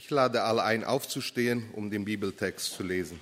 [0.00, 3.18] Ich lade alle ein, aufzustehen, um den Bibeltext zu lesen.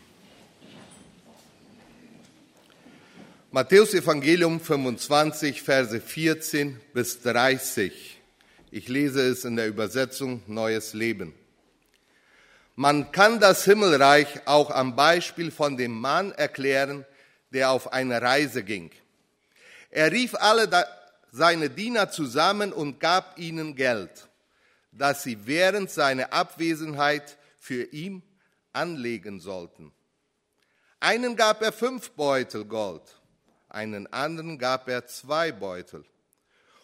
[3.50, 8.20] Matthäus Evangelium 25, Verse 14 bis 30.
[8.70, 11.32] Ich lese es in der Übersetzung Neues Leben.
[12.74, 17.06] Man kann das Himmelreich auch am Beispiel von dem Mann erklären,
[17.54, 18.90] der auf eine Reise ging.
[19.90, 20.68] Er rief alle
[21.32, 24.25] seine Diener zusammen und gab ihnen Geld,
[24.98, 28.22] das sie während seiner Abwesenheit für ihn
[28.72, 29.92] anlegen sollten.
[31.00, 33.02] Einen gab er fünf Beutel Gold,
[33.68, 36.04] einen anderen gab er zwei Beutel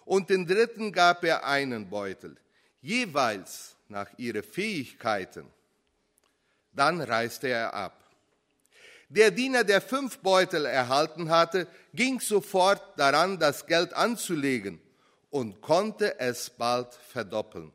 [0.04, 2.36] und den dritten gab er einen Beutel,
[2.80, 5.46] jeweils nach ihren Fähigkeiten.
[6.72, 7.98] Dann reiste er ab.
[9.08, 14.80] Der Diener, der fünf Beutel erhalten hatte, ging sofort daran, das Geld anzulegen
[15.28, 17.72] und konnte es bald verdoppeln.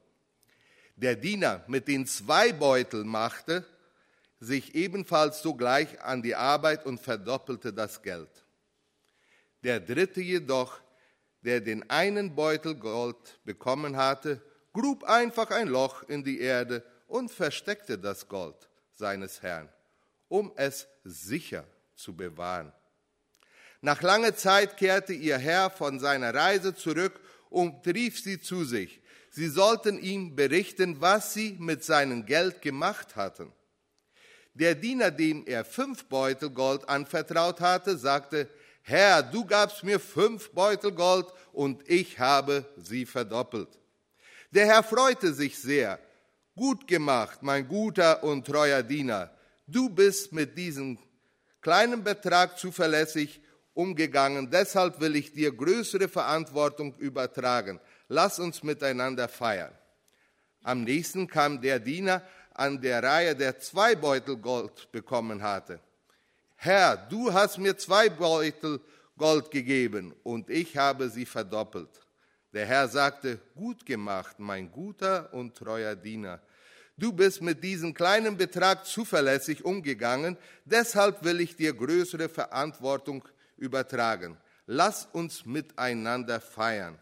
[0.97, 3.63] Der Diener mit den zwei Beuteln machte
[4.39, 8.29] sich ebenfalls sogleich an die Arbeit und verdoppelte das Geld.
[9.61, 10.79] Der dritte jedoch,
[11.41, 14.41] der den einen Beutel Gold bekommen hatte,
[14.73, 19.69] grub einfach ein Loch in die Erde und versteckte das Gold seines Herrn,
[20.29, 21.63] um es sicher
[21.95, 22.71] zu bewahren.
[23.81, 27.19] Nach langer Zeit kehrte ihr Herr von seiner Reise zurück
[27.51, 28.99] und rief sie zu sich.
[29.37, 33.53] Sie sollten ihm berichten, was sie mit seinem Geld gemacht hatten.
[34.55, 38.49] Der Diener, dem er fünf Beutel Gold anvertraut hatte, sagte,
[38.81, 43.67] Herr, du gabst mir fünf Beutel Gold und ich habe sie verdoppelt.
[44.49, 45.99] Der Herr freute sich sehr.
[46.55, 49.29] Gut gemacht, mein guter und treuer Diener.
[49.67, 50.97] Du bist mit diesem
[51.61, 53.39] kleinen Betrag zuverlässig
[53.75, 54.49] umgegangen.
[54.49, 57.79] Deshalb will ich dir größere Verantwortung übertragen.
[58.07, 59.73] Lass uns miteinander feiern.
[60.63, 62.21] Am nächsten kam der Diener
[62.53, 65.79] an der Reihe, der zwei Beutel Gold bekommen hatte.
[66.55, 68.81] Herr, du hast mir zwei Beutel
[69.17, 71.89] Gold gegeben und ich habe sie verdoppelt.
[72.53, 76.41] Der Herr sagte, gut gemacht, mein guter und treuer Diener.
[76.97, 80.35] Du bist mit diesem kleinen Betrag zuverlässig umgegangen,
[80.65, 83.23] deshalb will ich dir größere Verantwortung
[83.57, 84.37] übertragen.
[84.65, 86.97] Lass uns miteinander feiern.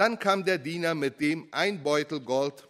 [0.00, 2.66] Dann kam der Diener mit dem ein Beutel Gold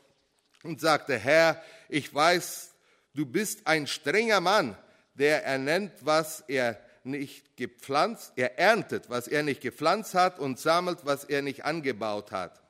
[0.65, 2.73] und sagte, Herr, ich weiß,
[3.15, 4.77] du bist ein strenger Mann,
[5.15, 11.05] der ernennt, was er nicht gepflanzt, er erntet, was er nicht gepflanzt hat und sammelt,
[11.05, 12.61] was er nicht angebaut hat.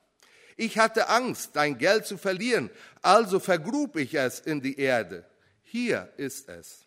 [0.57, 2.69] Ich hatte Angst, dein Geld zu verlieren,
[3.01, 5.25] also vergrub ich es in die Erde.
[5.63, 6.81] Hier ist es.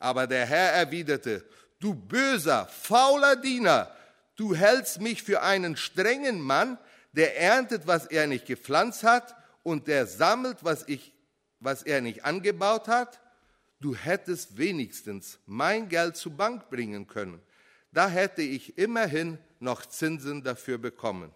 [0.00, 1.44] Aber der Herr erwiderte,
[1.78, 3.96] du böser, fauler Diener,
[4.36, 6.78] du hältst mich für einen strengen Mann,
[7.12, 11.12] der erntet, was er nicht gepflanzt hat und der sammelt, was, ich,
[11.60, 13.20] was er nicht angebaut hat.
[13.80, 17.40] Du hättest wenigstens mein Geld zur Bank bringen können.
[17.92, 21.32] Da hätte ich immerhin noch Zinsen dafür bekommen.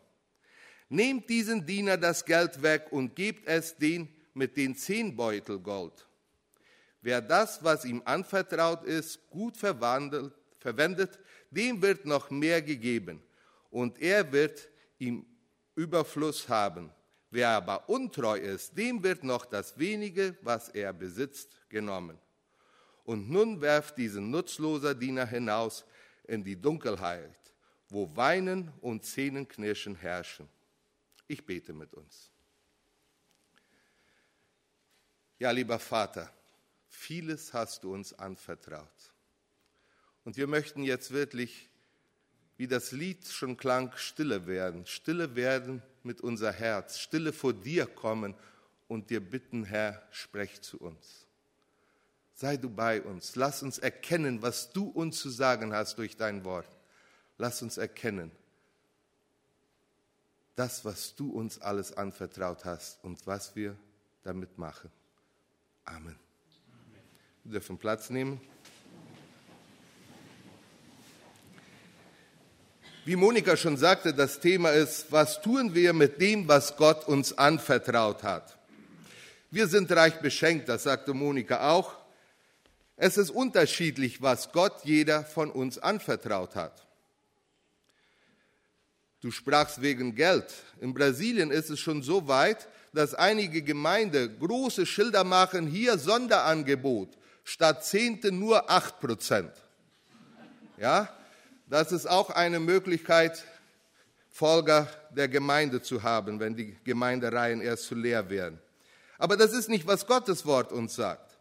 [0.89, 6.07] Nehmt diesen Diener das Geld weg und gebt es den mit den zehn Beutel Gold.
[7.03, 11.19] Wer das, was ihm anvertraut ist, gut verwandelt, verwendet,
[11.51, 13.23] dem wird noch mehr gegeben
[13.71, 14.69] und er wird
[14.99, 15.27] ihm
[15.75, 16.93] Überfluss haben.
[17.31, 22.19] Wer aber untreu ist, dem wird noch das wenige, was er besitzt, genommen.
[23.05, 25.85] Und nun werft diesen nutzloser Diener hinaus
[26.25, 27.55] in die Dunkelheit,
[27.89, 30.49] wo Weinen und Zähnenknirschen herrschen.
[31.27, 32.31] Ich bete mit uns.
[35.39, 36.31] Ja, lieber Vater,
[36.89, 39.10] vieles hast du uns anvertraut.
[40.25, 41.69] Und wir möchten jetzt wirklich,
[42.57, 44.87] wie das Lied schon klang, stille werden.
[44.87, 46.99] Stille werden mit unser Herz.
[46.99, 48.35] Stille vor dir kommen
[48.89, 51.27] und dir bitten, Herr, sprech zu uns.
[52.35, 53.37] Sei du bei uns.
[53.37, 56.69] Lass uns erkennen, was du uns zu sagen hast durch dein Wort.
[57.39, 58.31] Lass uns erkennen,
[60.57, 63.77] das, was du uns alles anvertraut hast und was wir
[64.23, 64.91] damit machen.
[65.87, 66.17] Amen.
[67.45, 68.41] Wir dürfen Platz nehmen.
[73.07, 77.37] Wie Monika schon sagte, das Thema ist, was tun wir mit dem, was Gott uns
[77.37, 78.59] anvertraut hat?
[79.51, 81.95] Wir sind reich beschenkt, das sagte Monika auch.
[82.97, 86.87] Es ist unterschiedlich, was Gott jeder von uns anvertraut hat.
[89.23, 90.53] Du sprachst wegen Geld.
[90.81, 97.17] In Brasilien ist es schon so weit, dass einige Gemeinden große Schilder machen, hier Sonderangebot,
[97.45, 99.53] statt Zehnte nur acht Prozent.
[100.77, 101.09] Ja,
[101.71, 103.45] das ist auch eine Möglichkeit,
[104.29, 108.59] Folger der Gemeinde zu haben, wenn die Gemeindereihen erst zu leer werden.
[109.19, 111.39] Aber das ist nicht, was Gottes Wort uns sagt.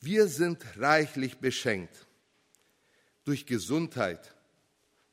[0.00, 2.06] Wir sind reichlich beschenkt
[3.24, 4.34] durch Gesundheit,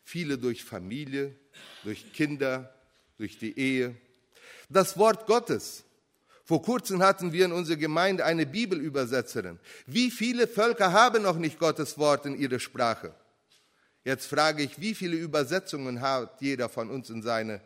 [0.03, 1.35] viele durch Familie,
[1.83, 2.73] durch Kinder,
[3.17, 3.95] durch die Ehe.
[4.69, 5.83] Das Wort Gottes.
[6.45, 9.59] Vor kurzem hatten wir in unserer Gemeinde eine Bibelübersetzerin.
[9.85, 13.15] Wie viele Völker haben noch nicht Gottes Wort in ihrer Sprache?
[14.03, 17.61] Jetzt frage ich, wie viele Übersetzungen hat jeder von uns in seine,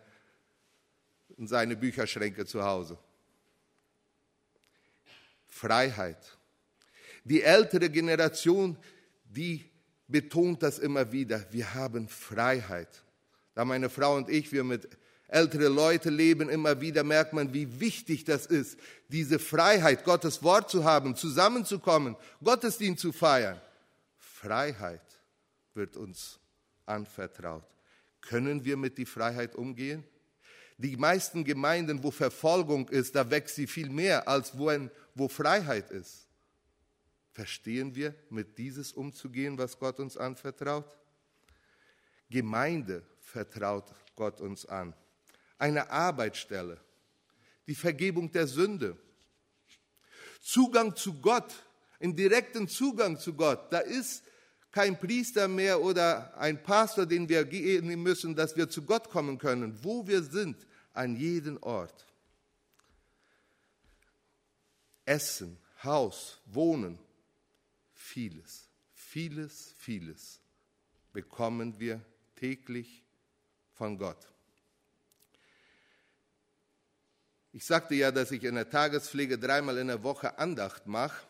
[1.38, 2.98] in seine Bücherschränke zu Hause?
[5.48, 6.38] Freiheit.
[7.24, 8.78] Die ältere Generation,
[9.24, 9.64] die
[10.08, 11.46] betont das immer wieder.
[11.52, 13.04] Wir haben Freiheit.
[13.54, 14.90] Da meine Frau und ich, wir mit
[15.30, 18.78] ältere Leute leben, immer wieder merkt man, wie wichtig das ist,
[19.08, 23.60] diese Freiheit, Gottes Wort zu haben, zusammenzukommen, Gottesdienst zu feiern.
[24.18, 25.15] Freiheit
[25.76, 26.40] wird uns
[26.86, 27.66] anvertraut.
[28.22, 30.04] Können wir mit die Freiheit umgehen?
[30.78, 35.28] Die meisten Gemeinden, wo Verfolgung ist, da wächst sie viel mehr, als wo, ein, wo
[35.28, 36.28] Freiheit ist.
[37.32, 40.98] Verstehen wir, mit dieses umzugehen, was Gott uns anvertraut?
[42.30, 44.94] Gemeinde vertraut Gott uns an.
[45.58, 46.80] Eine Arbeitsstelle,
[47.68, 48.98] die Vergebung der Sünde,
[50.42, 51.54] Zugang zu Gott,
[52.00, 53.72] einen direkten Zugang zu Gott.
[53.72, 54.24] Da ist
[54.76, 59.38] kein Priester mehr oder ein Pastor, den wir gehen müssen, dass wir zu Gott kommen
[59.38, 59.80] können.
[59.82, 62.06] Wo wir sind, an jedem Ort.
[65.06, 67.00] Essen, Haus, Wohnen,
[67.94, 70.42] vieles, vieles, vieles
[71.14, 72.02] bekommen wir
[72.36, 73.02] täglich
[73.76, 74.28] von Gott.
[77.54, 81.26] Ich sagte ja, dass ich in der Tagespflege dreimal in der Woche Andacht mache.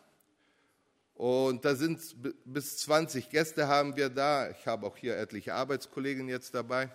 [1.16, 2.02] Und da sind
[2.44, 4.50] bis 20 Gäste haben wir da.
[4.50, 6.90] Ich habe auch hier etliche Arbeitskollegen jetzt dabei.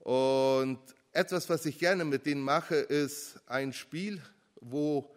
[0.00, 0.80] Und
[1.12, 4.20] etwas, was ich gerne mit denen mache, ist ein Spiel,
[4.60, 5.14] wo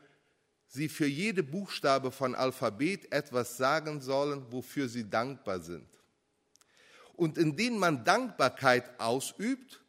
[0.67, 5.89] sie für jede Buchstabe von Alphabet etwas sagen sollen, wofür sie dankbar sind.
[7.15, 9.81] Und indem man Dankbarkeit ausübt,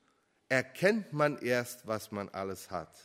[0.48, 2.96] erkennt man erst, was man alles hat.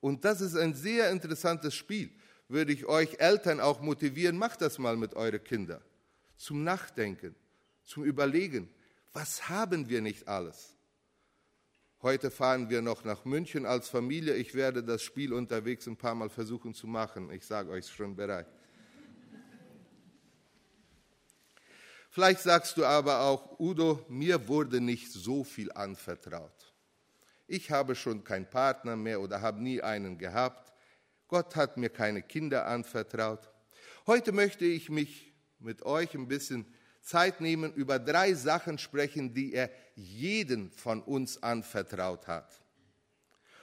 [0.00, 2.12] Und das ist ein sehr interessantes Spiel
[2.52, 5.82] würde ich euch Eltern auch motivieren, macht das mal mit euren Kindern.
[6.36, 7.34] Zum Nachdenken,
[7.84, 8.68] zum Überlegen,
[9.12, 10.76] was haben wir nicht alles?
[12.02, 14.34] Heute fahren wir noch nach München als Familie.
[14.34, 17.30] Ich werde das Spiel unterwegs ein paar Mal versuchen zu machen.
[17.30, 18.48] Ich sage euch schon bereit.
[22.10, 26.74] Vielleicht sagst du aber auch, Udo, mir wurde nicht so viel anvertraut.
[27.46, 30.71] Ich habe schon keinen Partner mehr oder habe nie einen gehabt.
[31.32, 33.48] Gott hat mir keine Kinder anvertraut.
[34.06, 36.66] Heute möchte ich mich mit euch ein bisschen
[37.00, 42.60] Zeit nehmen, über drei Sachen sprechen, die er jeden von uns anvertraut hat.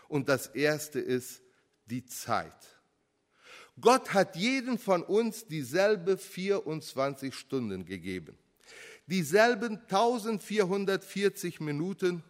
[0.07, 1.43] Und das erste ist
[1.85, 2.79] die Zeit.
[3.79, 8.35] Gott hat jeden von uns dieselbe 24 Stunden gegeben,
[9.05, 12.23] dieselben 1440 Minuten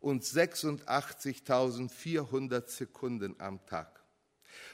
[0.00, 3.93] und 86.400 Sekunden am Tag.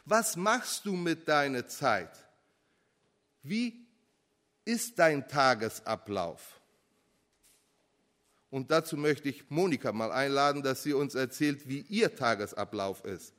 [0.04, 2.10] Was machst du mit deiner Zeit?
[3.42, 3.86] Wie
[4.64, 6.60] ist dein Tagesablauf?
[8.50, 13.32] Und dazu möchte ich Monika mal einladen, dass sie uns erzählt, wie ihr Tagesablauf ist.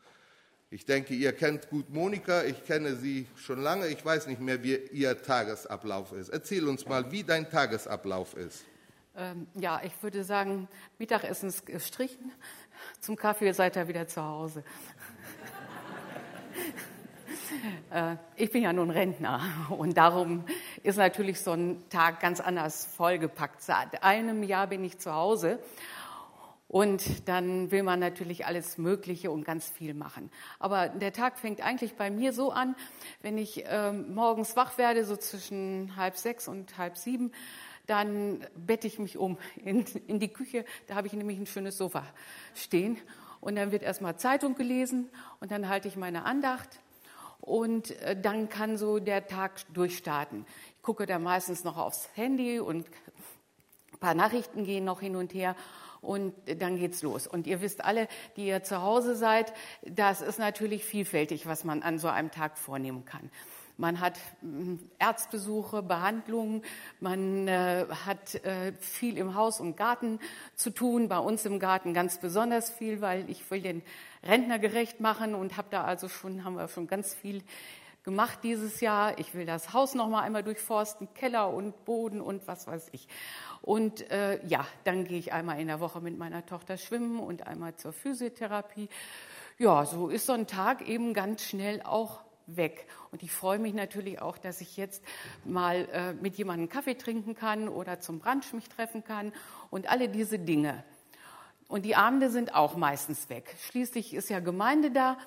[0.70, 4.64] Ich denke, ihr kennt gut Monika, ich kenne sie schon lange, ich weiß nicht mehr,
[4.64, 6.30] wie ihr Tagesablauf ist.
[6.30, 8.64] Erzähl uns mal, wie dein Tagesablauf ist.
[9.18, 12.32] Ähm, ja, ich würde sagen, Mittagessen ist gestrichen,
[13.02, 14.64] zum Kaffee seid ihr wieder zu Hause.
[17.92, 20.46] Äh, ich bin ja nun Rentner und darum
[20.84, 23.62] ist natürlich so ein Tag ganz anders vollgepackt.
[23.62, 25.60] Seit einem Jahr bin ich zu Hause
[26.72, 30.32] und dann will man natürlich alles Mögliche und ganz viel machen.
[30.58, 32.76] Aber der Tag fängt eigentlich bei mir so an,
[33.22, 37.34] wenn ich äh, morgens wach werde, so zwischen halb sechs und halb sieben,
[37.88, 40.64] dann bette ich mich um in, in die Küche.
[40.88, 42.06] Da habe ich nämlich ein schönes Sofa
[42.56, 42.98] stehen.
[43.42, 45.10] Und dann wird erstmal Zeitung gelesen
[45.42, 46.80] und dann halte ich meine Andacht
[47.42, 50.46] und äh, dann kann so der Tag durchstarten.
[50.78, 52.88] Ich gucke da meistens noch aufs Handy und
[53.94, 55.56] ein paar Nachrichten gehen noch hin und her
[56.02, 57.28] und dann geht's los.
[57.28, 61.84] Und ihr wisst alle, die ihr zu Hause seid, das ist natürlich vielfältig, was man
[61.84, 63.30] an so einem Tag vornehmen kann.
[63.82, 64.20] Man hat
[65.00, 66.62] Ärztbesuche, Behandlungen,
[67.00, 70.20] man äh, hat äh, viel im Haus und Garten
[70.54, 71.10] zu tun.
[71.10, 73.82] Bei uns im Garten ganz besonders viel, weil ich will den
[74.22, 77.42] Rentner gerecht machen und habe da also schon, haben wir schon ganz viel
[78.04, 79.18] gemacht dieses Jahr.
[79.18, 83.08] Ich will das Haus noch mal einmal durchforsten, Keller und Boden und was weiß ich.
[83.64, 87.48] Und äh, ja, dann gehe ich einmal in der Woche mit meiner Tochter schwimmen und
[87.48, 88.90] einmal zur Physiotherapie.
[89.58, 92.20] ja, so ist so ein Tag eben ganz schnell auch
[92.58, 92.88] weg.
[93.12, 95.04] Und ich freue mich natürlich auch, dass ich jetzt
[95.46, 99.34] mal äh, mit jemandem Kaffee trinken kann oder zum Brunch mich treffen kann
[99.70, 100.84] und alle diese Dinge.
[101.72, 103.56] Und die Abende sind auch meistens weg.
[103.70, 105.18] Schließlich ist ja Gemeinde da.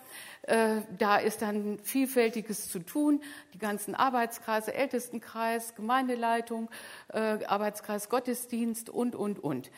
[0.42, 3.22] Äh, da ist dann vielfältiges zu tun.
[3.54, 6.70] Die ganzen Arbeitskreise, Ältestenkreis, Gemeindeleitung,
[7.08, 9.70] äh, Arbeitskreis Gottesdienst und, und, und.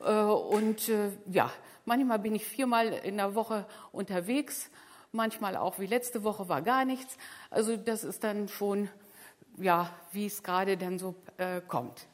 [0.00, 1.52] Äh, und äh, ja,
[1.84, 4.70] manchmal bin ich viermal in der Woche unterwegs.
[5.16, 7.16] Manchmal auch wie letzte Woche war gar nichts.
[7.48, 8.90] Also das ist dann schon,
[9.56, 12.06] ja, wie es gerade dann so äh, kommt.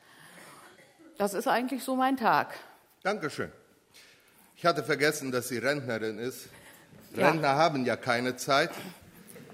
[1.19, 2.55] Das ist eigentlich so mein Tag.
[3.03, 3.51] Dankeschön.
[4.55, 6.49] Ich hatte vergessen, dass sie Rentnerin ist.
[7.17, 7.29] Ja.
[7.29, 8.71] Rentner haben ja keine Zeit.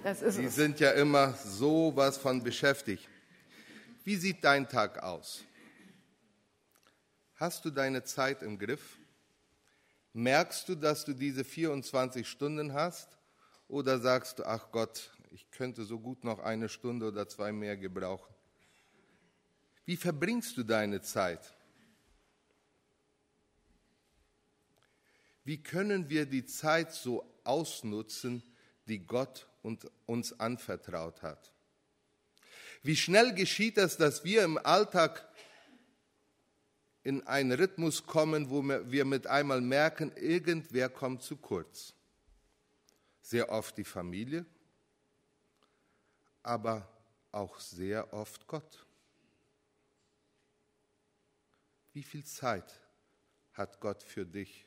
[0.04, 0.54] Das ist sie es.
[0.54, 3.08] sind ja immer so was von beschäftigt.
[4.04, 5.42] Wie sieht dein Tag aus?
[7.36, 8.98] Hast du deine Zeit im Griff?
[10.12, 13.17] Merkst du, dass du diese 24 Stunden hast?
[13.68, 17.76] Oder sagst du, ach Gott, ich könnte so gut noch eine Stunde oder zwei mehr
[17.76, 18.34] gebrauchen?
[19.84, 21.54] Wie verbringst du deine Zeit?
[25.44, 28.42] Wie können wir die Zeit so ausnutzen,
[28.86, 29.46] die Gott
[30.06, 31.52] uns anvertraut hat?
[32.82, 35.26] Wie schnell geschieht es, dass wir im Alltag
[37.02, 41.94] in einen Rhythmus kommen, wo wir mit einmal merken, irgendwer kommt zu kurz.
[43.28, 44.46] Sehr oft die Familie,
[46.42, 46.88] aber
[47.30, 48.86] auch sehr oft Gott.
[51.92, 52.72] Wie viel Zeit
[53.52, 54.66] hat Gott für dich?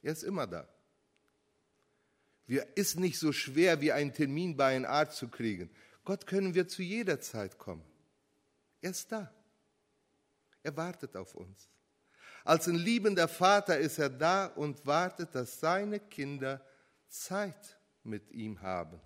[0.00, 0.66] Er ist immer da.
[2.46, 5.70] Wir ist nicht so schwer, wie einen Termin bei einem Arzt zu kriegen.
[6.06, 7.84] Gott können wir zu jeder Zeit kommen.
[8.80, 9.30] Er ist da.
[10.62, 11.68] Er wartet auf uns.
[12.44, 16.64] Als ein liebender Vater ist er da und wartet, dass seine Kinder
[17.08, 19.00] Zeit mit ihm haben.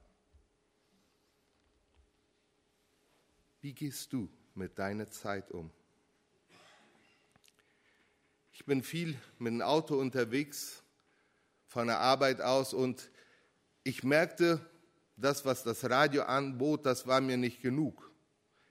[3.60, 5.70] Wie gehst du mit deiner Zeit um?
[8.52, 10.82] Ich bin viel mit dem Auto unterwegs
[11.66, 13.10] von der Arbeit aus und
[13.84, 14.60] ich merkte,
[15.16, 18.10] das, was das Radio anbot, das war mir nicht genug.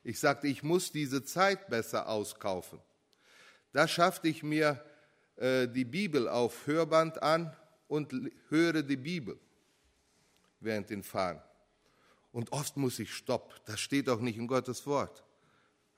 [0.03, 2.79] Ich sagte, ich muss diese Zeit besser auskaufen.
[3.71, 4.83] Da schaffte ich mir
[5.35, 7.55] äh, die Bibel auf Hörband an
[7.87, 8.13] und
[8.49, 9.39] höre die Bibel
[10.59, 11.41] während den Fahren.
[12.31, 15.23] Und oft muss ich stopp, das steht auch nicht in Gottes Wort.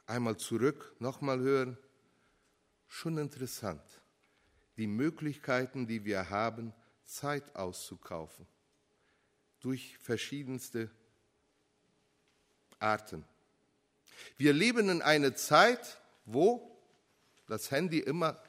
[0.06, 1.78] Einmal zurück, nochmal hören.
[2.88, 3.84] Schon interessant.
[4.78, 6.74] Die Möglichkeiten, die wir haben,
[7.06, 8.46] Zeit auszukaufen.
[9.60, 10.90] Durch verschiedenste
[12.80, 13.24] Arten.
[14.38, 16.71] Wir leben in einer Zeit, wo
[17.52, 18.42] das Handy immer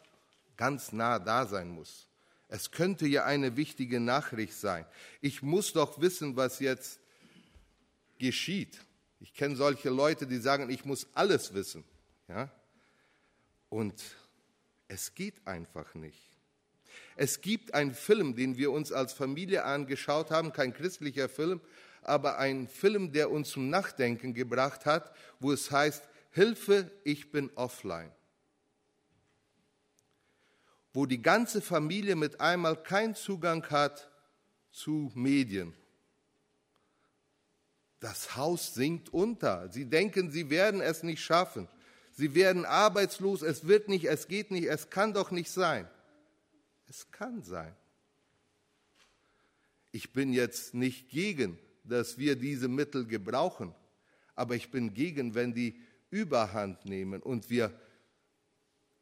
[0.56, 2.06] ganz nah da sein muss.
[2.46, 4.86] Es könnte ja eine wichtige Nachricht sein.
[5.20, 7.00] Ich muss doch wissen, was jetzt
[8.18, 8.78] geschieht.
[9.18, 11.82] Ich kenne solche Leute, die sagen, ich muss alles wissen.
[12.28, 12.48] Ja?
[13.70, 14.00] Und
[14.86, 16.30] es geht einfach nicht.
[17.16, 21.60] Es gibt einen Film, den wir uns als Familie angeschaut haben, kein christlicher Film,
[22.02, 27.50] aber ein Film, der uns zum Nachdenken gebracht hat, wo es heißt, Hilfe, ich bin
[27.56, 28.12] offline.
[30.92, 34.10] Wo die ganze Familie mit einmal keinen Zugang hat
[34.70, 35.74] zu Medien.
[38.00, 39.68] Das Haus sinkt unter.
[39.70, 41.68] Sie denken, sie werden es nicht schaffen.
[42.12, 45.88] Sie werden arbeitslos, es wird nicht, es geht nicht, es kann doch nicht sein.
[46.88, 47.74] Es kann sein.
[49.92, 53.74] Ich bin jetzt nicht gegen, dass wir diese Mittel gebrauchen,
[54.34, 55.80] aber ich bin gegen, wenn die
[56.10, 57.72] Überhand nehmen und wir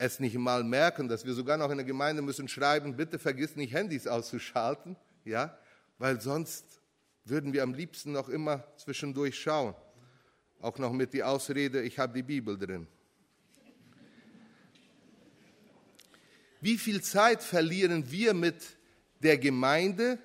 [0.01, 3.55] es nicht mal merken, dass wir sogar noch in der Gemeinde müssen schreiben, bitte vergiss
[3.55, 5.59] nicht Handys auszuschalten, ja,
[5.99, 6.81] weil sonst
[7.27, 9.75] würden wir am liebsten noch immer zwischendurch schauen.
[10.63, 12.87] Auch noch mit die Ausrede, ich habe die Bibel drin.
[16.63, 18.57] Wie viel Zeit verlieren wir mit
[19.23, 20.19] der Gemeinde,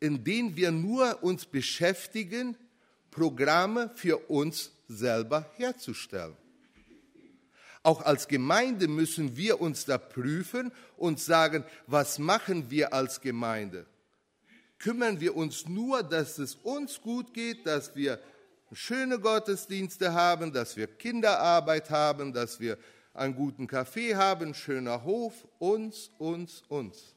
[0.00, 2.56] indem wir nur uns beschäftigen,
[3.12, 6.36] Programme für uns selber herzustellen?
[7.82, 13.86] Auch als Gemeinde müssen wir uns da prüfen und sagen, was machen wir als Gemeinde?
[14.78, 18.20] Kümmern wir uns nur, dass es uns gut geht, dass wir
[18.72, 22.78] schöne Gottesdienste haben, dass wir Kinderarbeit haben, dass wir
[23.14, 27.14] einen guten Kaffee haben, schöner Hof, uns, uns, uns.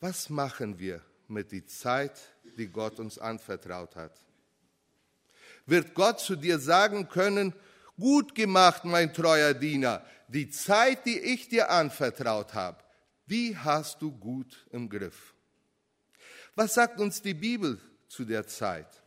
[0.00, 2.20] Was machen wir mit der Zeit,
[2.56, 4.12] die Gott uns anvertraut hat?
[5.66, 7.54] Wird Gott zu dir sagen können,
[7.98, 12.84] gut gemacht, mein treuer Diener, die Zeit, die ich dir anvertraut habe,
[13.26, 15.34] Wie hast du gut im Griff?
[16.54, 19.02] Was sagt uns die Bibel zu der Zeit?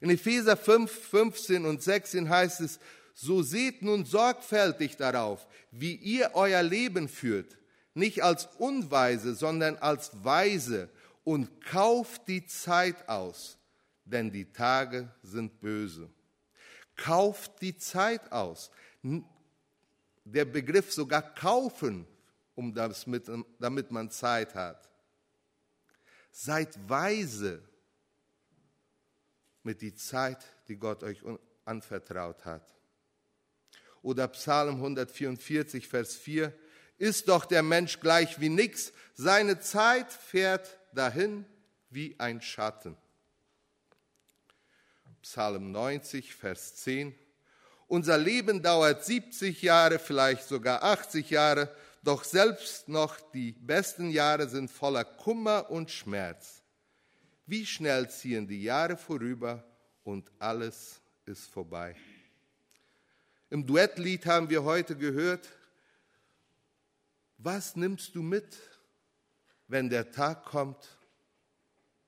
[0.00, 2.80] In Epheser 5, 15 und 16 heißt es,
[3.14, 7.58] so seht nun sorgfältig darauf, wie ihr euer Leben führt,
[7.94, 10.88] nicht als Unweise, sondern als Weise
[11.24, 13.58] und kauft die Zeit aus,
[14.04, 16.10] denn die Tage sind böse.
[16.96, 18.70] Kauft die Zeit aus.
[20.24, 22.06] Der Begriff sogar kaufen,
[22.54, 24.88] um das mit, damit man Zeit hat.
[26.30, 27.62] Seid weise
[29.62, 31.22] mit die Zeit, die Gott euch
[31.64, 32.74] anvertraut hat.
[34.02, 36.52] Oder Psalm 144, Vers 4,
[36.98, 41.44] ist doch der Mensch gleich wie nix, seine Zeit fährt dahin
[41.90, 42.96] wie ein Schatten.
[45.22, 47.14] Psalm 90, Vers 10.
[47.86, 54.48] Unser Leben dauert 70 Jahre, vielleicht sogar 80 Jahre, doch selbst noch die besten Jahre
[54.48, 56.62] sind voller Kummer und Schmerz.
[57.46, 59.64] Wie schnell ziehen die Jahre vorüber
[60.02, 61.94] und alles ist vorbei.
[63.50, 65.48] Im Duettlied haben wir heute gehört,
[67.38, 68.58] was nimmst du mit,
[69.68, 70.96] wenn der Tag kommt,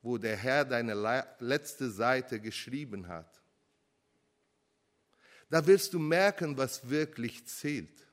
[0.05, 0.95] wo der Herr deine
[1.39, 3.41] letzte Seite geschrieben hat?
[5.49, 8.07] Da wirst du merken, was wirklich zählt.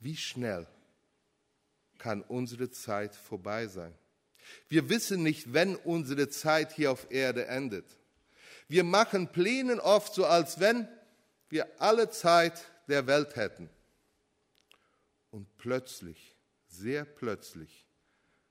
[0.00, 0.66] Wie schnell
[1.98, 3.92] kann unsere Zeit vorbei sein?
[4.68, 7.98] Wir wissen nicht, wenn unsere Zeit hier auf Erde endet.
[8.68, 10.88] Wir machen Pläne oft so, als wenn
[11.50, 13.68] wir alle Zeit der Welt hätten.
[15.30, 16.37] Und plötzlich,
[16.78, 17.86] sehr plötzlich,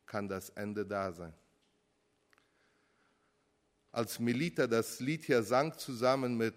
[0.06, 1.34] kann das Ende da sein.
[3.92, 6.56] Als Melita das Lied hier sang zusammen mit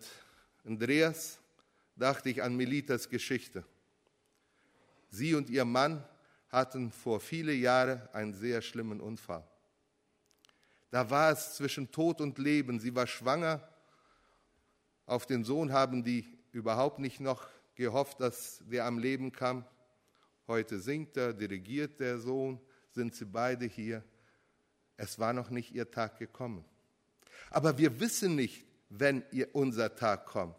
[0.65, 1.39] Andreas,
[1.97, 3.65] dachte ich an Melitas Geschichte.
[5.09, 6.05] Sie und ihr Mann
[6.49, 9.45] hatten vor viele Jahren einen sehr schlimmen Unfall.
[10.91, 12.81] Da war es zwischen Tod und Leben.
[12.81, 13.67] Sie war schwanger.
[15.07, 19.65] Auf den Sohn haben die überhaupt nicht noch gehofft, dass der am Leben kam.
[20.51, 22.61] Heute singt er, dirigiert der Sohn,
[22.91, 24.03] sind sie beide hier.
[24.97, 26.65] Es war noch nicht ihr Tag gekommen.
[27.51, 30.57] Aber wir wissen nicht, wenn ihr unser Tag kommt.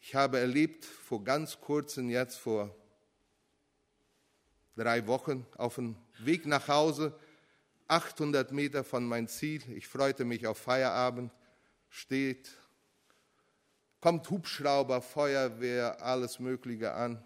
[0.00, 2.72] Ich habe erlebt vor ganz kurzem, jetzt vor
[4.76, 7.18] drei Wochen, auf dem Weg nach Hause,
[7.88, 11.32] 800 Meter von mein Ziel, ich freute mich auf Feierabend,
[11.88, 12.48] steht,
[14.00, 17.22] kommt Hubschrauber, Feuerwehr, alles Mögliche an.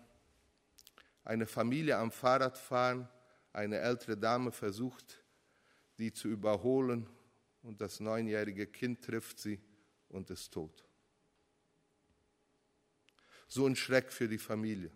[1.24, 3.08] Eine Familie am Fahrrad fahren,
[3.52, 5.22] eine ältere Dame versucht,
[5.98, 7.08] die zu überholen
[7.62, 9.60] und das neunjährige Kind trifft sie
[10.08, 10.84] und ist tot.
[13.46, 14.90] So ein Schreck für die Familie,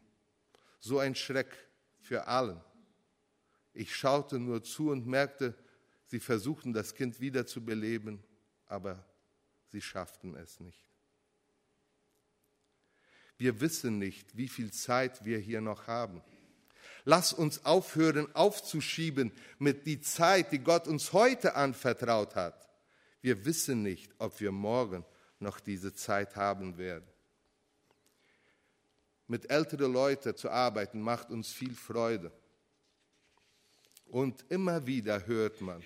[0.80, 1.54] so ein Schreck
[2.00, 2.60] für allen.
[3.72, 5.54] Ich schaute nur zu und merkte,
[6.06, 8.24] sie versuchten das Kind wieder zu beleben,
[8.66, 9.04] aber
[9.68, 10.95] sie schafften es nicht.
[13.38, 16.22] Wir wissen nicht, wie viel Zeit wir hier noch haben.
[17.04, 22.68] Lass uns aufhören aufzuschieben mit die Zeit, die Gott uns heute anvertraut hat.
[23.20, 25.04] Wir wissen nicht, ob wir morgen
[25.38, 27.06] noch diese Zeit haben werden.
[29.28, 32.32] Mit älteren Leuten zu arbeiten macht uns viel Freude.
[34.06, 35.82] Und immer wieder hört man,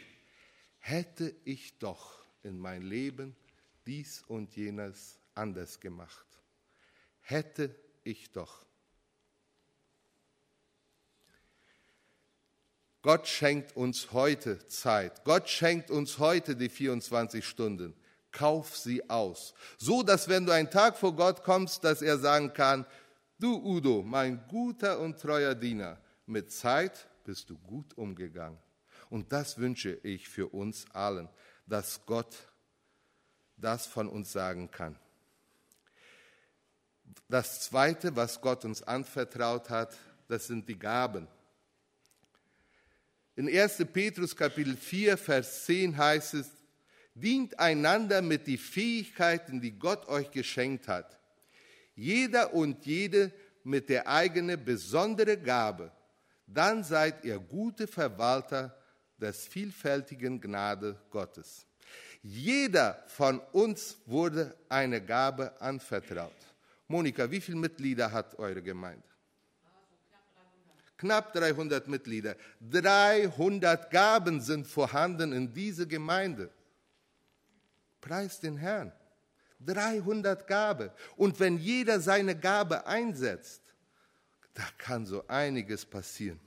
[0.79, 3.35] hätte ich doch in mein Leben
[3.87, 6.30] dies und jenes anders gemacht.
[7.31, 8.67] Hätte ich doch.
[13.03, 15.25] Gott schenkt uns heute Zeit.
[15.25, 17.95] Gott schenkt uns heute die 24 Stunden.
[18.33, 19.55] Kauf sie aus.
[19.79, 22.85] So, dass wenn du einen Tag vor Gott kommst, dass er sagen kann,
[23.39, 28.59] Du Udo, mein guter und treuer Diener, mit Zeit bist du gut umgegangen.
[29.09, 31.29] Und das wünsche ich für uns allen,
[31.65, 32.37] dass Gott
[33.57, 34.99] das von uns sagen kann.
[37.29, 39.97] Das Zweite, was Gott uns anvertraut hat,
[40.29, 41.27] das sind die Gaben.
[43.37, 43.85] In 1.
[43.93, 46.51] Petrus Kapitel 4, Vers 10 heißt es,
[47.15, 51.21] dient einander mit den Fähigkeiten, die Gott euch geschenkt hat
[52.01, 53.31] jeder und jede
[53.63, 55.93] mit der eigenen besonderen Gabe,
[56.47, 58.75] dann seid ihr gute Verwalter
[59.19, 61.67] des vielfältigen Gnade Gottes.
[62.23, 66.33] Jeder von uns wurde eine Gabe anvertraut.
[66.91, 69.05] Monika, wie viele Mitglieder hat eure Gemeinde?
[70.97, 72.35] Knapp 300 Mitglieder.
[72.69, 76.51] 300 Gaben sind vorhanden in dieser Gemeinde.
[78.01, 78.93] Preis den Herrn.
[79.61, 80.93] 300 Gabe.
[81.17, 83.63] Und wenn jeder seine Gabe einsetzt,
[84.55, 86.41] da kann so einiges passieren.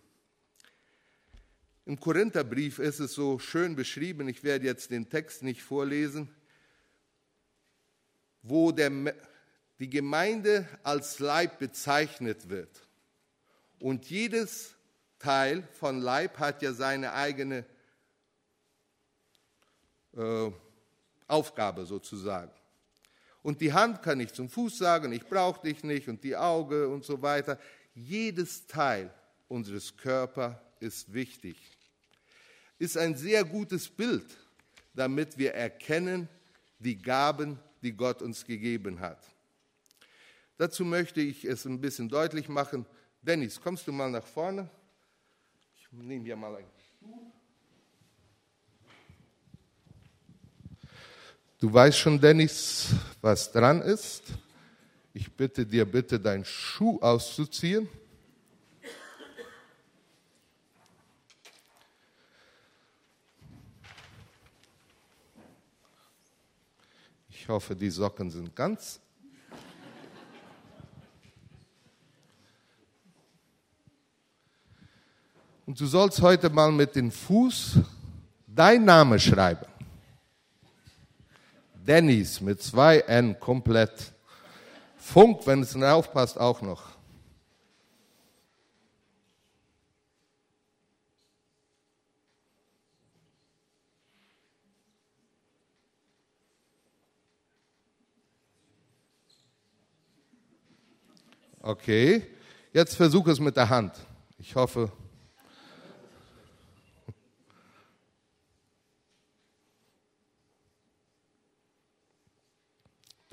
[1.85, 6.27] Im Korintherbrief ist es so schön beschrieben, ich werde jetzt den Text nicht vorlesen,
[8.41, 8.91] wo der,
[9.79, 12.87] die Gemeinde als Leib bezeichnet wird.
[13.79, 14.75] Und jedes
[15.19, 17.65] Teil von Leib hat ja seine eigene
[20.15, 20.51] äh,
[21.27, 22.51] Aufgabe sozusagen.
[23.41, 26.87] Und die Hand kann ich zum Fuß sagen, ich brauche dich nicht und die Auge
[26.87, 27.59] und so weiter.
[27.93, 29.13] Jedes Teil
[29.47, 31.57] unseres Körpers ist wichtig.
[32.79, 34.25] Ist ein sehr gutes Bild,
[34.93, 36.29] damit wir erkennen
[36.79, 39.32] die Gaben, die Gott uns gegeben hat.
[40.57, 42.85] Dazu möchte ich es ein bisschen deutlich machen.
[43.21, 44.69] Dennis, kommst du mal nach vorne?
[45.75, 47.31] Ich nehme hier mal einen Stuhl.
[51.59, 52.89] Du weißt schon, Dennis,
[53.21, 54.23] was dran ist.
[55.13, 57.87] Ich bitte dir bitte, deinen Schuh auszuziehen.
[67.29, 69.02] Ich hoffe, die Socken sind ganz.
[75.65, 77.79] Und du sollst heute mal mit dem Fuß
[78.45, 79.65] dein Name schreiben.
[81.73, 84.13] Dennis mit zwei N komplett.
[84.97, 86.83] Funk, wenn es aufpasst, auch noch.
[101.61, 102.27] Okay,
[102.73, 103.93] jetzt versuche es mit der Hand.
[104.37, 104.91] Ich hoffe,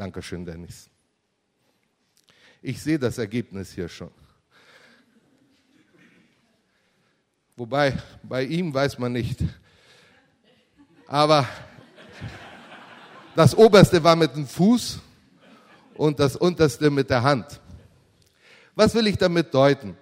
[0.01, 0.89] Dankeschön, Dennis.
[2.63, 4.11] Ich sehe das Ergebnis hier schon.
[7.55, 9.41] Wobei, bei ihm weiß man nicht.
[11.07, 11.47] Aber
[13.37, 15.01] das oberste war mit dem Fuß
[15.97, 17.61] und das unterste mit der Hand.
[18.75, 19.99] Was will ich damit deuten?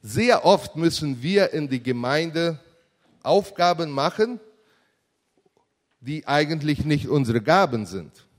[0.00, 2.60] Sehr oft müssen wir in die Gemeinde
[3.24, 4.38] Aufgaben machen,
[5.98, 8.29] die eigentlich nicht unsere Gaben sind.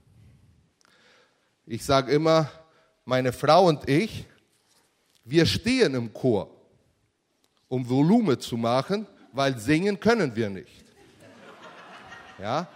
[1.74, 2.52] Ich sage immer,
[3.06, 4.26] meine Frau und ich,
[5.24, 6.54] wir stehen im Chor,
[7.70, 10.84] um Volumen zu machen, weil singen können wir nicht.
[12.38, 12.68] Ja?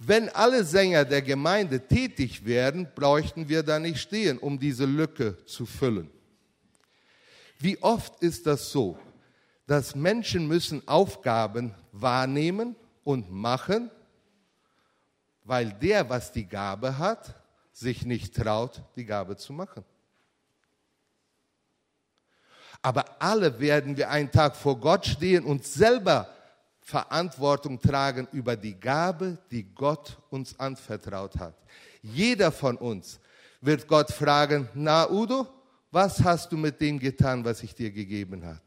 [0.00, 5.36] Wenn alle Sänger der Gemeinde tätig werden, bräuchten wir da nicht stehen, um diese Lücke
[5.46, 6.10] zu füllen.
[7.60, 8.98] Wie oft ist das so,
[9.68, 13.92] dass Menschen müssen Aufgaben wahrnehmen und machen,
[15.44, 17.36] weil der, was die Gabe hat,
[17.72, 19.84] sich nicht traut, die Gabe zu machen.
[22.82, 26.28] Aber alle werden wir einen Tag vor Gott stehen und selber
[26.80, 31.54] Verantwortung tragen über die Gabe, die Gott uns anvertraut hat.
[32.02, 33.20] Jeder von uns
[33.60, 35.46] wird Gott fragen, na Udo,
[35.92, 38.60] was hast du mit dem getan, was ich dir gegeben habe?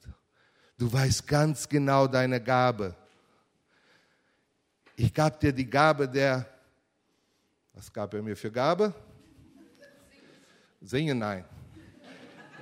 [0.77, 2.95] Du weißt ganz genau deine Gabe.
[4.95, 6.45] Ich gab dir die Gabe der
[7.75, 8.93] was gab er mir für Gabe?
[10.81, 11.43] Singen, nein.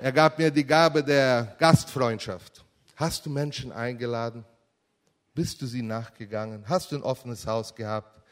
[0.02, 2.66] Er gab mir die Gabe der Gastfreundschaft.
[2.96, 4.44] Hast du Menschen eingeladen?
[5.36, 6.68] Bist du sie nachgegangen?
[6.68, 8.24] Hast du ein offenes Haus gehabt?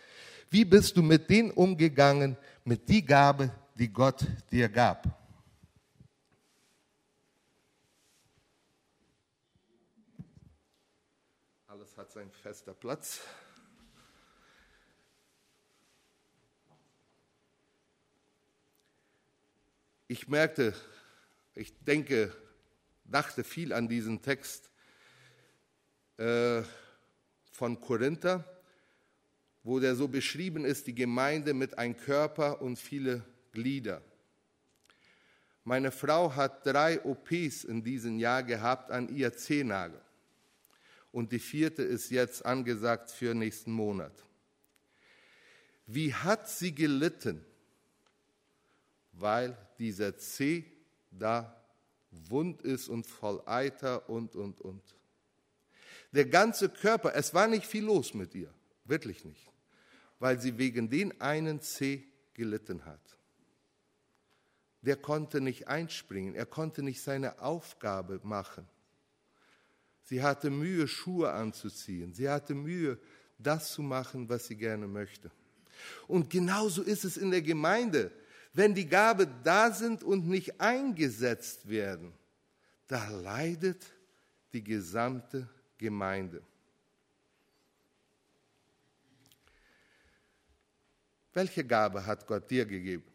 [0.50, 5.06] Wie bist du mit denen umgegangen, mit die Gabe, die Gott dir gab?
[11.68, 13.22] Alles hat seinen fester Platz.
[20.12, 20.74] Ich merkte,
[21.56, 22.36] ich denke,
[23.06, 24.70] dachte viel an diesen Text
[26.18, 26.64] äh,
[27.54, 28.44] von Korinther,
[29.64, 34.02] wo der so beschrieben ist, die Gemeinde mit einem Körper und viele Glieder.
[35.64, 40.02] Meine Frau hat drei OPs in diesem Jahr gehabt an ihr Zehennagel.
[41.14, 44.26] Und die vierte ist jetzt angesagt für nächsten Monat.
[45.86, 47.46] Wie hat sie gelitten?
[49.22, 50.66] Weil dieser C
[51.12, 51.56] da
[52.12, 54.84] wund ist und voll Eiter und, und, und.
[56.12, 58.54] Der ganze Körper, es war nicht viel los mit ihr,
[58.86, 59.50] wirklich nicht,
[60.20, 62.04] weil sie wegen den einen C
[62.34, 63.00] gelitten hat.
[64.82, 68.68] Der konnte nicht einspringen, er konnte nicht seine Aufgabe machen.
[70.04, 73.00] Sie hatte Mühe, Schuhe anzuziehen, sie hatte Mühe,
[73.38, 75.32] das zu machen, was sie gerne möchte.
[76.08, 78.12] Und genauso ist es in der Gemeinde.
[78.54, 82.14] Wenn die Gabe da sind und nicht eingesetzt werden,
[82.88, 83.86] da leidet
[84.52, 86.42] die gesamte Gemeinde.
[91.34, 93.06] Welche Gabe hat Gott dir gegeben?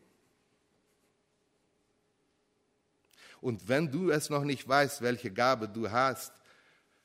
[3.42, 6.32] Und wenn du es noch nicht weißt, welche Gabe du hast,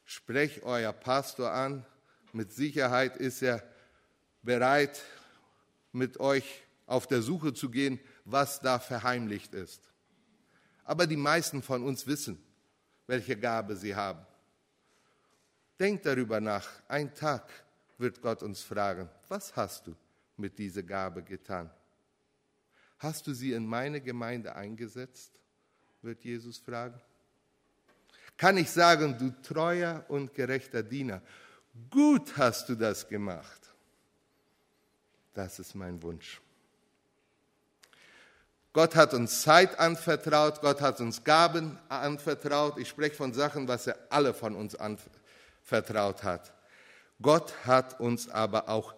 [0.06, 1.86] sprech euer Pastor an.
[2.34, 3.62] Mit Sicherheit ist er
[4.42, 5.02] bereit,
[5.92, 8.00] mit euch auf der Suche zu gehen,
[8.32, 9.82] was da verheimlicht ist.
[10.84, 12.42] Aber die meisten von uns wissen,
[13.08, 14.26] welche Gabe sie haben.
[15.80, 16.68] Denkt darüber nach.
[16.88, 17.50] Ein Tag
[17.98, 19.96] wird Gott uns fragen, was hast du
[20.38, 21.70] mit dieser Gabe getan?
[23.00, 25.32] Hast du sie in meine Gemeinde eingesetzt?
[26.02, 27.00] wird Jesus fragen.
[28.38, 31.22] Kann ich sagen, du treuer und gerechter Diener,
[31.90, 33.70] gut hast du das gemacht.
[35.34, 36.42] Das ist mein Wunsch.
[38.74, 42.78] Gott hat uns Zeit anvertraut, Gott hat uns Gaben anvertraut.
[42.78, 46.54] Ich spreche von Sachen, was er alle von uns anvertraut hat.
[47.22, 48.96] Gott hat uns aber auch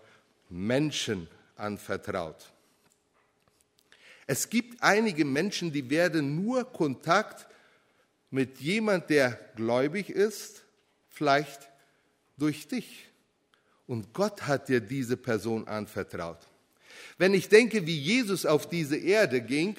[0.48, 2.52] Menschen anvertraut.
[4.28, 7.48] Es gibt einige Menschen, die werden nur Kontakt
[8.30, 10.64] mit jemand, der gläubig ist,
[11.10, 11.70] vielleicht
[12.38, 13.10] durch dich.
[13.86, 16.40] Und Gott hat dir diese Person anvertraut.
[17.18, 19.76] Wenn ich denke, wie Jesus auf diese Erde ging,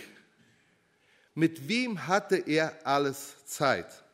[1.34, 4.04] mit wem hatte er alles Zeit?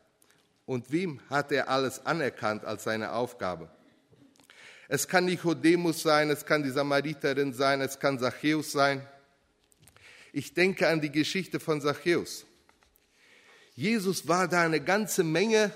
[0.64, 3.68] Und wem hat er alles anerkannt als seine Aufgabe?
[4.88, 9.06] Es kann Nicodemus sein, es kann die Samariterin sein, es kann Zachäus sein.
[10.32, 12.46] Ich denke an die Geschichte von Zachäus.
[13.74, 15.72] Jesus war da eine ganze Menge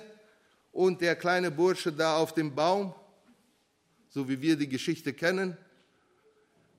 [0.72, 2.94] und der kleine Bursche da auf dem Baum,
[4.10, 5.56] so wie wir die Geschichte kennen.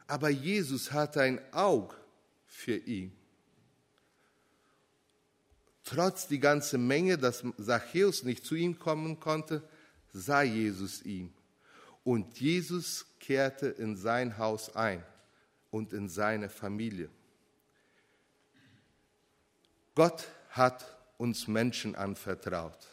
[0.08, 1.96] Aber Jesus hatte ein Auge
[2.46, 3.12] für ihn.
[5.84, 9.62] Trotz die ganze Menge, dass Zachäus nicht zu ihm kommen konnte,
[10.13, 11.34] sah Jesus ihn.
[12.04, 15.04] Und Jesus kehrte in sein Haus ein
[15.72, 17.10] und in seine Familie.
[19.96, 20.86] Gott hat
[21.18, 22.88] uns Menschen anvertraut.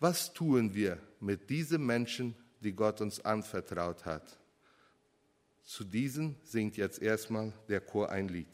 [0.00, 4.37] Was tun wir mit diesen Menschen, die Gott uns anvertraut hat?
[5.68, 8.48] Zu diesen singt jetzt erstmal der Chor ein Lied.